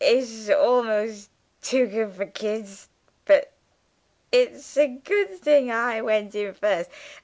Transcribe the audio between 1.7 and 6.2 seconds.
good for kids. But it'sh a good thing I